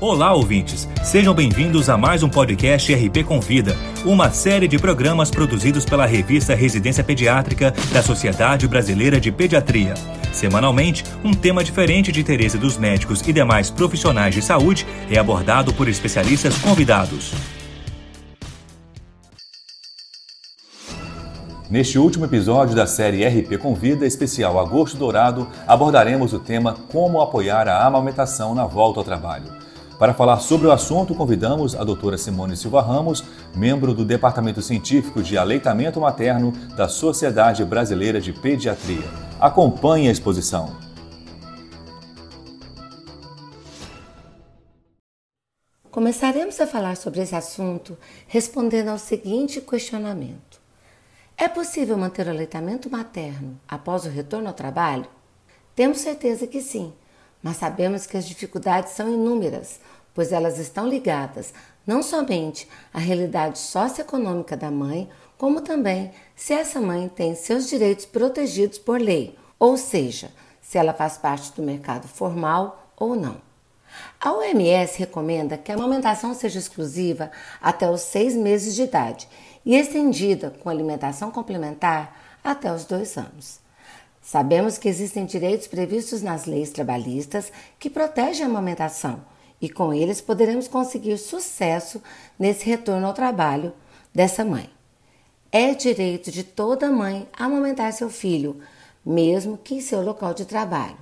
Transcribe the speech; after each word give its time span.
Olá, 0.00 0.32
ouvintes! 0.32 0.88
Sejam 1.04 1.34
bem-vindos 1.34 1.90
a 1.90 1.98
mais 1.98 2.22
um 2.22 2.28
podcast 2.30 2.90
RP 2.90 3.22
Convida, 3.22 3.76
uma 4.02 4.30
série 4.30 4.66
de 4.66 4.78
programas 4.78 5.30
produzidos 5.30 5.84
pela 5.84 6.06
revista 6.06 6.54
Residência 6.54 7.04
Pediátrica 7.04 7.70
da 7.92 8.02
Sociedade 8.02 8.66
Brasileira 8.66 9.20
de 9.20 9.30
Pediatria. 9.30 9.92
Semanalmente, 10.32 11.04
um 11.22 11.34
tema 11.34 11.62
diferente 11.62 12.10
de 12.10 12.18
interesse 12.18 12.56
dos 12.56 12.78
médicos 12.78 13.20
e 13.28 13.30
demais 13.30 13.68
profissionais 13.68 14.34
de 14.34 14.40
saúde 14.40 14.86
é 15.10 15.18
abordado 15.18 15.70
por 15.74 15.86
especialistas 15.86 16.56
convidados. 16.56 17.34
Neste 21.68 21.98
último 21.98 22.24
episódio 22.24 22.74
da 22.74 22.86
série 22.86 23.22
RP 23.22 23.58
Convida, 23.58 24.06
especial 24.06 24.58
Agosto 24.58 24.96
Dourado, 24.96 25.46
abordaremos 25.68 26.32
o 26.32 26.40
tema 26.40 26.72
Como 26.90 27.20
apoiar 27.20 27.68
a 27.68 27.84
amamentação 27.84 28.54
na 28.54 28.64
volta 28.64 29.00
ao 29.00 29.04
trabalho. 29.04 29.60
Para 30.00 30.14
falar 30.14 30.40
sobre 30.40 30.66
o 30.66 30.72
assunto, 30.72 31.14
convidamos 31.14 31.74
a 31.74 31.84
doutora 31.84 32.16
Simone 32.16 32.56
Silva 32.56 32.80
Ramos, 32.80 33.22
membro 33.54 33.92
do 33.92 34.02
Departamento 34.02 34.62
Científico 34.62 35.22
de 35.22 35.36
Aleitamento 35.36 36.00
Materno 36.00 36.52
da 36.74 36.88
Sociedade 36.88 37.62
Brasileira 37.66 38.18
de 38.18 38.32
Pediatria. 38.32 39.04
Acompanhe 39.38 40.08
a 40.08 40.10
exposição. 40.10 40.74
Começaremos 45.90 46.58
a 46.62 46.66
falar 46.66 46.96
sobre 46.96 47.20
esse 47.20 47.36
assunto 47.36 47.98
respondendo 48.26 48.88
ao 48.88 48.98
seguinte 48.98 49.60
questionamento: 49.60 50.62
É 51.36 51.46
possível 51.46 51.98
manter 51.98 52.26
o 52.26 52.30
aleitamento 52.30 52.88
materno 52.88 53.60
após 53.68 54.06
o 54.06 54.08
retorno 54.08 54.48
ao 54.48 54.54
trabalho? 54.54 55.04
Temos 55.76 55.98
certeza 55.98 56.46
que 56.46 56.62
sim, 56.62 56.90
mas 57.42 57.56
sabemos 57.56 58.06
que 58.06 58.16
as 58.16 58.26
dificuldades 58.26 58.92
são 58.92 59.12
inúmeras, 59.12 59.80
pois 60.14 60.32
elas 60.32 60.58
estão 60.58 60.88
ligadas 60.88 61.52
não 61.86 62.02
somente 62.02 62.68
à 62.92 62.98
realidade 62.98 63.58
socioeconômica 63.58 64.56
da 64.56 64.70
mãe, 64.70 65.08
como 65.36 65.60
também 65.60 66.12
se 66.36 66.52
essa 66.52 66.80
mãe 66.80 67.08
tem 67.08 67.34
seus 67.34 67.68
direitos 67.68 68.04
protegidos 68.04 68.78
por 68.78 69.00
lei, 69.00 69.36
ou 69.58 69.76
seja, 69.76 70.30
se 70.60 70.78
ela 70.78 70.92
faz 70.92 71.16
parte 71.16 71.52
do 71.52 71.62
mercado 71.62 72.06
formal 72.06 72.92
ou 72.96 73.16
não. 73.16 73.36
A 74.20 74.32
OMS 74.32 74.98
recomenda 74.98 75.58
que 75.58 75.72
a 75.72 75.74
amamentação 75.74 76.32
seja 76.34 76.58
exclusiva 76.58 77.30
até 77.60 77.90
os 77.90 78.02
seis 78.02 78.36
meses 78.36 78.74
de 78.74 78.82
idade 78.82 79.28
e 79.64 79.74
estendida 79.74 80.50
com 80.50 80.68
alimentação 80.68 81.30
complementar 81.30 82.16
até 82.44 82.72
os 82.72 82.84
dois 82.84 83.16
anos. 83.16 83.58
Sabemos 84.22 84.78
que 84.78 84.88
existem 84.88 85.24
direitos 85.24 85.66
previstos 85.66 86.22
nas 86.22 86.44
leis 86.44 86.70
trabalhistas 86.70 87.50
que 87.78 87.90
protegem 87.90 88.44
a 88.44 88.48
amamentação 88.48 89.20
e 89.60 89.68
com 89.68 89.92
eles 89.92 90.20
poderemos 90.20 90.66
conseguir 90.66 91.18
sucesso 91.18 92.02
nesse 92.38 92.64
retorno 92.64 93.06
ao 93.06 93.12
trabalho 93.12 93.72
dessa 94.14 94.44
mãe. 94.44 94.70
É 95.52 95.74
direito 95.74 96.30
de 96.30 96.44
toda 96.44 96.90
mãe 96.90 97.28
amamentar 97.32 97.92
seu 97.92 98.08
filho, 98.08 98.60
mesmo 99.04 99.58
que 99.58 99.74
em 99.74 99.80
seu 99.80 100.00
local 100.00 100.32
de 100.32 100.44
trabalho. 100.44 100.98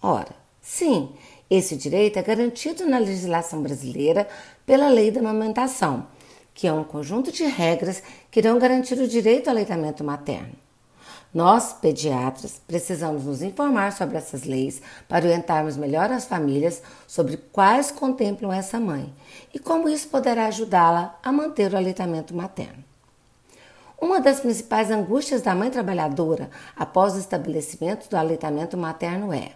Ora, 0.00 0.34
sim, 0.60 1.10
esse 1.50 1.76
direito 1.76 2.18
é 2.18 2.22
garantido 2.22 2.86
na 2.86 2.98
legislação 2.98 3.62
brasileira 3.62 4.28
pela 4.64 4.88
Lei 4.88 5.10
da 5.10 5.20
Amamentação, 5.20 6.06
que 6.54 6.66
é 6.66 6.72
um 6.72 6.84
conjunto 6.84 7.30
de 7.30 7.44
regras 7.44 8.02
que 8.30 8.40
irão 8.40 8.58
garantir 8.58 8.98
o 8.98 9.08
direito 9.08 9.48
ao 9.48 9.52
aleitamento 9.52 10.02
materno. 10.02 10.65
Nós, 11.36 11.74
pediatras, 11.74 12.62
precisamos 12.66 13.26
nos 13.26 13.42
informar 13.42 13.92
sobre 13.92 14.16
essas 14.16 14.44
leis 14.44 14.80
para 15.06 15.26
orientarmos 15.26 15.76
melhor 15.76 16.10
as 16.10 16.24
famílias 16.24 16.80
sobre 17.06 17.36
quais 17.36 17.90
contemplam 17.90 18.50
essa 18.50 18.80
mãe 18.80 19.12
e 19.52 19.58
como 19.58 19.86
isso 19.86 20.08
poderá 20.08 20.46
ajudá-la 20.46 21.18
a 21.22 21.30
manter 21.30 21.74
o 21.74 21.76
aleitamento 21.76 22.34
materno. 22.34 22.82
Uma 24.00 24.18
das 24.18 24.40
principais 24.40 24.90
angústias 24.90 25.42
da 25.42 25.54
mãe 25.54 25.68
trabalhadora 25.68 26.48
após 26.74 27.14
o 27.14 27.18
estabelecimento 27.18 28.08
do 28.08 28.16
aleitamento 28.16 28.74
materno 28.78 29.30
é: 29.30 29.52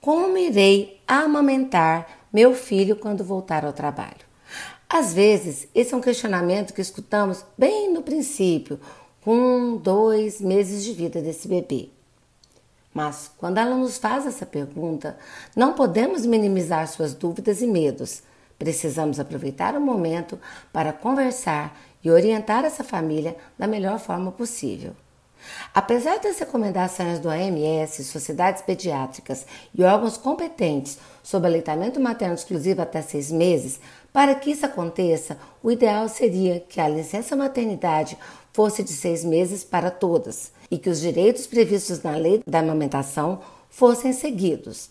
como 0.00 0.38
irei 0.38 1.02
amamentar 1.06 2.06
meu 2.32 2.54
filho 2.54 2.96
quando 2.96 3.22
voltar 3.22 3.66
ao 3.66 3.74
trabalho? 3.74 4.30
Às 4.88 5.12
vezes, 5.12 5.68
esse 5.74 5.92
é 5.92 5.96
um 5.98 6.00
questionamento 6.00 6.72
que 6.72 6.80
escutamos 6.80 7.44
bem 7.58 7.92
no 7.92 8.02
princípio, 8.02 8.80
com 9.30 9.76
dois 9.76 10.40
meses 10.40 10.82
de 10.82 10.92
vida 10.92 11.22
desse 11.22 11.46
bebê. 11.46 11.90
Mas 12.92 13.30
quando 13.38 13.58
ela 13.58 13.76
nos 13.76 13.96
faz 13.96 14.26
essa 14.26 14.44
pergunta, 14.44 15.16
não 15.54 15.72
podemos 15.72 16.26
minimizar 16.26 16.88
suas 16.88 17.14
dúvidas 17.14 17.62
e 17.62 17.66
medos. 17.68 18.24
Precisamos 18.58 19.20
aproveitar 19.20 19.76
o 19.76 19.80
momento 19.80 20.36
para 20.72 20.92
conversar 20.92 21.80
e 22.02 22.10
orientar 22.10 22.64
essa 22.64 22.82
família 22.82 23.36
da 23.56 23.68
melhor 23.68 24.00
forma 24.00 24.32
possível. 24.32 24.96
Apesar 25.74 26.18
das 26.18 26.38
recomendações 26.38 27.18
do 27.18 27.28
AMS, 27.28 28.06
sociedades 28.06 28.62
pediátricas 28.62 29.46
e 29.74 29.82
órgãos 29.82 30.16
competentes 30.16 30.98
sobre 31.22 31.48
aleitamento 31.48 32.00
materno 32.00 32.34
exclusivo 32.34 32.82
até 32.82 33.02
seis 33.02 33.30
meses, 33.30 33.80
para 34.12 34.34
que 34.34 34.50
isso 34.50 34.66
aconteça, 34.66 35.38
o 35.62 35.70
ideal 35.70 36.08
seria 36.08 36.60
que 36.60 36.80
a 36.80 36.88
licença 36.88 37.36
maternidade 37.36 38.18
fosse 38.52 38.82
de 38.82 38.92
seis 38.92 39.24
meses 39.24 39.62
para 39.62 39.90
todas 39.90 40.52
e 40.70 40.78
que 40.78 40.90
os 40.90 41.00
direitos 41.00 41.46
previstos 41.46 42.02
na 42.02 42.16
lei 42.16 42.42
da 42.46 42.58
amamentação 42.58 43.40
fossem 43.68 44.12
seguidos. 44.12 44.90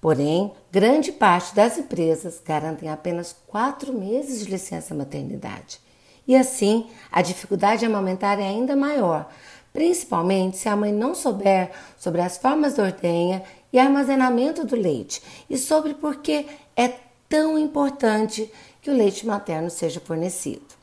Porém, 0.00 0.52
grande 0.70 1.12
parte 1.12 1.54
das 1.54 1.78
empresas 1.78 2.40
garantem 2.44 2.88
apenas 2.88 3.36
quatro 3.46 3.92
meses 3.92 4.44
de 4.44 4.50
licença 4.50 4.94
maternidade. 4.94 5.80
E 6.26 6.36
assim, 6.36 6.88
a 7.10 7.22
dificuldade 7.22 7.80
de 7.80 7.86
amamentar 7.86 8.38
é 8.38 8.44
ainda 8.44 8.76
maior, 8.76 9.28
principalmente 9.72 10.58
se 10.58 10.68
a 10.68 10.76
mãe 10.76 10.92
não 10.92 11.14
souber 11.14 11.70
sobre 11.98 12.20
as 12.20 12.36
formas 12.36 12.74
de 12.74 12.80
ordenha 12.80 13.42
e 13.72 13.78
armazenamento 13.78 14.64
do 14.66 14.76
leite 14.76 15.22
e 15.48 15.56
sobre 15.56 15.94
por 15.94 16.16
que 16.16 16.46
é 16.76 16.92
tão 17.28 17.58
importante 17.58 18.50
que 18.80 18.90
o 18.90 18.94
leite 18.94 19.26
materno 19.26 19.70
seja 19.70 20.00
fornecido. 20.00 20.82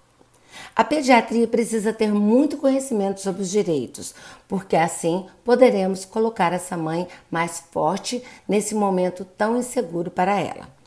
A 0.75 0.83
pediatria 0.83 1.47
precisa 1.47 1.93
ter 1.93 2.13
muito 2.13 2.57
conhecimento 2.57 3.21
sobre 3.21 3.41
os 3.41 3.49
direitos, 3.49 4.15
porque 4.47 4.75
assim 4.75 5.25
poderemos 5.43 6.05
colocar 6.05 6.53
essa 6.53 6.75
mãe 6.75 7.07
mais 7.29 7.63
forte 7.71 8.23
nesse 8.47 8.73
momento 8.73 9.23
tão 9.23 9.57
inseguro 9.57 10.09
para 10.09 10.39
ela. 10.39 10.78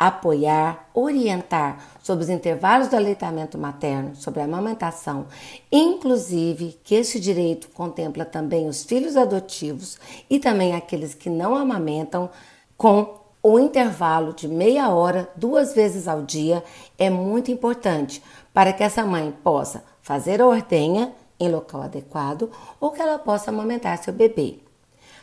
Apoiar, 0.00 0.88
orientar 0.94 1.78
sobre 2.02 2.24
os 2.24 2.30
intervalos 2.30 2.88
do 2.88 2.96
aleitamento 2.96 3.58
materno, 3.58 4.16
sobre 4.16 4.40
a 4.40 4.44
amamentação, 4.44 5.26
inclusive 5.70 6.80
que 6.82 6.94
esse 6.94 7.20
direito 7.20 7.68
contempla 7.68 8.24
também 8.24 8.66
os 8.66 8.82
filhos 8.82 9.14
adotivos 9.14 9.98
e 10.30 10.38
também 10.38 10.74
aqueles 10.74 11.12
que 11.12 11.28
não 11.28 11.54
amamentam, 11.54 12.30
com 12.78 13.20
o 13.42 13.58
intervalo 13.58 14.32
de 14.32 14.48
meia 14.48 14.88
hora, 14.88 15.28
duas 15.36 15.74
vezes 15.74 16.08
ao 16.08 16.22
dia, 16.22 16.64
é 16.98 17.10
muito 17.10 17.50
importante 17.50 18.22
para 18.54 18.72
que 18.72 18.82
essa 18.82 19.04
mãe 19.04 19.34
possa 19.44 19.84
fazer 20.00 20.40
a 20.40 20.46
ordenha 20.46 21.12
em 21.38 21.50
local 21.50 21.82
adequado 21.82 22.50
ou 22.80 22.90
que 22.90 23.02
ela 23.02 23.18
possa 23.18 23.50
amamentar 23.50 23.98
seu 23.98 24.14
bebê. 24.14 24.60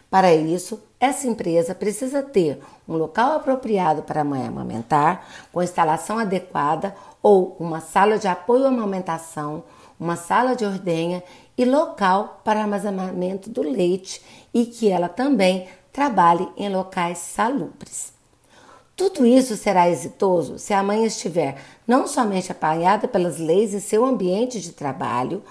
Para 0.09 0.33
isso, 0.33 0.81
essa 0.99 1.27
empresa 1.27 1.75
precisa 1.75 2.23
ter 2.23 2.61
um 2.87 2.95
local 2.95 3.33
apropriado 3.33 4.03
para 4.03 4.21
a 4.21 4.23
mãe 4.23 4.47
amamentar, 4.47 5.27
com 5.51 5.61
instalação 5.61 6.17
adequada 6.17 6.95
ou 7.21 7.57
uma 7.59 7.81
sala 7.81 8.17
de 8.17 8.27
apoio 8.27 8.65
à 8.65 8.69
amamentação, 8.69 9.63
uma 9.99 10.15
sala 10.15 10.55
de 10.55 10.65
ordenha 10.65 11.23
e 11.57 11.65
local 11.65 12.41
para 12.43 12.61
armazenamento 12.61 13.49
do 13.49 13.61
leite 13.61 14.21
e 14.53 14.65
que 14.65 14.89
ela 14.89 15.09
também 15.09 15.67
trabalhe 15.91 16.47
em 16.55 16.69
locais 16.69 17.17
salubres. 17.17 18.13
Tudo 18.95 19.25
isso 19.27 19.55
será 19.55 19.87
exitoso 19.87 20.57
se 20.57 20.73
a 20.73 20.81
mãe 20.81 21.05
estiver 21.05 21.57
não 21.85 22.07
somente 22.07 22.51
apanhada 22.51 23.07
pelas 23.07 23.37
leis 23.37 23.73
em 23.73 23.79
seu 23.79 24.03
ambiente 24.03 24.59
de 24.59 24.71
trabalho, 24.71 25.43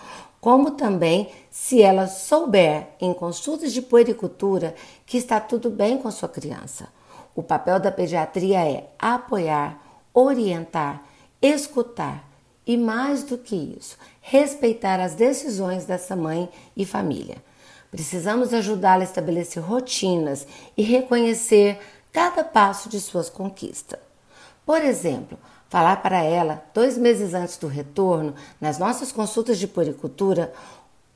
como 0.47 0.71
também 0.71 1.29
se 1.51 1.83
ela 1.83 2.07
souber 2.07 2.91
em 3.01 3.13
consultas 3.13 3.73
de 3.73 3.83
puericultura 3.83 4.77
que 5.05 5.19
está 5.19 5.41
tudo 5.41 5.69
bem 5.69 5.99
com 5.99 6.09
sua 6.09 6.29
criança. 6.29 6.87
O 7.35 7.43
papel 7.43 7.81
da 7.81 7.91
pediatria 7.91 8.61
é 8.61 8.89
apoiar, 8.97 9.77
orientar, 10.15 11.03
escutar 11.43 12.25
e, 12.65 12.77
mais 12.77 13.25
do 13.25 13.37
que 13.37 13.57
isso, 13.77 13.99
respeitar 14.21 15.01
as 15.01 15.17
decisões 15.17 15.85
dessa 15.85 16.15
mãe 16.15 16.49
e 16.77 16.87
família. 16.87 17.39
Precisamos 17.91 18.55
ajudá-la 18.55 19.03
a 19.03 19.05
estabelecer 19.05 19.61
rotinas 19.61 20.47
e 20.77 20.83
reconhecer 20.85 21.81
cada 22.13 22.45
passo 22.45 22.89
de 22.89 23.01
suas 23.01 23.29
conquistas. 23.29 23.99
Por 24.65 24.81
exemplo, 24.81 25.37
falar 25.69 26.03
para 26.03 26.23
ela, 26.23 26.63
dois 26.73 26.97
meses 26.97 27.35
antes 27.35 27.57
do 27.57 27.67
retorno, 27.67 28.35
nas 28.61 28.79
nossas 28.79 29.13
consultas 29.13 29.59
de 29.59 29.67
poricultura, 29.67 30.53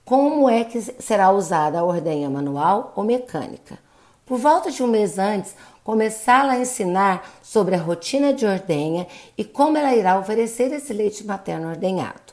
como 0.05 0.49
é 0.49 0.65
que 0.65 0.81
será 0.81 1.31
usada 1.31 1.79
a 1.79 1.85
ordenha 1.85 2.29
manual 2.29 2.93
ou 2.97 3.05
mecânica. 3.05 3.79
Por 4.27 4.39
volta 4.39 4.71
de 4.71 4.83
um 4.83 4.87
mês 4.87 5.19
antes, 5.19 5.55
começá-la 5.85 6.53
a 6.53 6.61
ensinar 6.61 7.29
sobre 7.43 7.75
a 7.75 7.79
rotina 7.79 8.33
de 8.33 8.47
ordenha 8.47 9.07
e 9.37 9.45
como 9.45 9.77
ela 9.77 9.95
irá 9.95 10.19
oferecer 10.19 10.73
esse 10.73 10.93
leite 10.93 11.25
materno 11.25 11.69
ordenhado. 11.69 12.33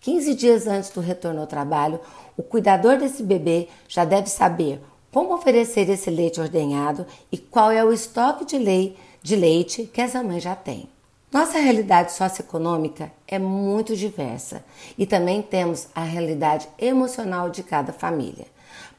15 0.00 0.34
dias 0.34 0.66
antes 0.66 0.90
do 0.90 1.00
retorno 1.00 1.40
ao 1.40 1.46
trabalho, 1.46 2.00
o 2.36 2.42
cuidador 2.42 2.96
desse 2.96 3.22
bebê 3.22 3.68
já 3.86 4.04
deve 4.04 4.28
saber 4.28 4.80
como 5.12 5.34
oferecer 5.34 5.88
esse 5.90 6.08
leite 6.10 6.40
ordenhado 6.40 7.06
e 7.30 7.36
qual 7.36 7.70
é 7.70 7.84
o 7.84 7.92
estoque 7.92 8.44
de 8.44 9.36
leite 9.36 9.84
que 9.92 10.00
essa 10.00 10.22
mãe 10.22 10.40
já 10.40 10.54
tem. 10.54 10.88
Nossa 11.32 11.60
realidade 11.60 12.10
socioeconômica 12.10 13.12
é 13.28 13.38
muito 13.38 13.94
diversa 13.94 14.64
e 14.98 15.06
também 15.06 15.40
temos 15.40 15.86
a 15.94 16.02
realidade 16.02 16.68
emocional 16.76 17.50
de 17.50 17.62
cada 17.62 17.92
família. 17.92 18.46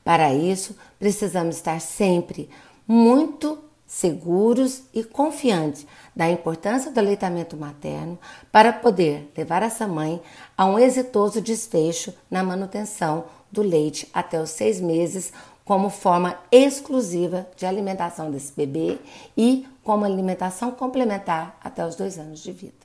Para 0.02 0.34
isso, 0.34 0.78
precisamos 0.98 1.58
estar 1.58 1.82
sempre 1.82 2.50
muito 2.88 3.60
seguros 3.86 4.84
e 4.94 5.04
confiantes 5.04 5.86
da 6.16 6.32
importância 6.32 6.90
do 6.90 6.98
aleitamento 6.98 7.58
materno 7.58 8.18
para 8.50 8.72
poder 8.72 9.30
levar 9.36 9.62
essa 9.62 9.86
mãe 9.86 10.22
a 10.58 10.66
um 10.66 10.80
exitoso 10.80 11.42
desfecho 11.42 12.14
na 12.30 12.42
manutenção 12.42 13.26
do 13.52 13.62
leite 13.62 14.08
até 14.14 14.42
os 14.42 14.52
seis 14.52 14.80
meses 14.80 15.34
como 15.66 15.90
forma 15.90 16.36
exclusiva 16.52 17.48
de 17.56 17.66
alimentação 17.66 18.32
desse 18.32 18.54
bebê 18.56 18.98
e 19.38 19.68
como 19.84 20.06
alimentação 20.06 20.72
complementar 20.72 21.58
até 21.64 21.86
os 21.86 21.96
dois 21.96 22.18
anos 22.18 22.42
de 22.42 22.52
vida. 22.52 22.82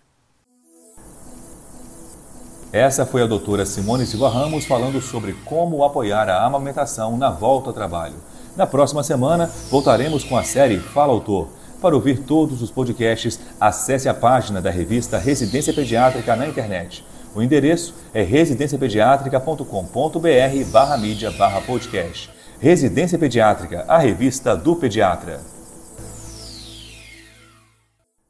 Essa 2.73 3.07
foi 3.07 3.23
a 3.23 3.27
doutora 3.27 3.65
Simone 3.65 4.07
Silva 4.07 4.29
Ramos 4.29 4.67
falando 4.67 5.01
sobre 5.01 5.35
como 5.45 5.85
apoiar 5.85 6.29
a 6.29 6.45
amamentação 6.45 7.17
na 7.17 7.31
volta 7.31 7.71
ao 7.71 7.75
trabalho. 7.75 8.17
Na 8.57 8.67
próxima 8.67 9.03
semana, 9.03 9.51
voltaremos 9.71 10.25
com 10.25 10.37
a 10.37 10.43
série 10.43 10.79
Fala 10.79 11.13
Autor. 11.13 11.49
Para 11.81 11.95
ouvir 11.95 12.25
todos 12.25 12.63
os 12.63 12.71
podcasts, 12.71 13.39
acesse 13.61 14.09
a 14.09 14.15
página 14.15 14.61
da 14.61 14.71
revista 14.71 15.19
Residência 15.19 15.73
Pediátrica 15.73 16.35
na 16.35 16.47
internet. 16.47 17.05
O 17.35 17.43
endereço 17.43 17.95
é 18.13 18.23
residenciapediatrica.com.br 18.23 20.71
barra 20.73 20.97
mídia 20.97 21.31
barra 21.31 21.61
podcast. 21.61 22.36
Residência 22.59 23.19
Pediátrica, 23.19 23.85
a 23.87 23.99
revista 23.99 24.57
do 24.57 24.77
pediatra. 24.77 25.41